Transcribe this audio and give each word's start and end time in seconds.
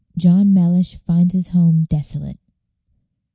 JOHN 0.17 0.51
MELLISH 0.51 0.95
FINDS 0.95 1.33
HIS 1.33 1.47
HOME 1.49 1.83
DESOLATE. 1.83 2.39